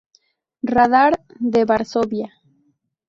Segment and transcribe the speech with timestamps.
[0.71, 1.11] Radar
[1.57, 2.29] de Varsovia!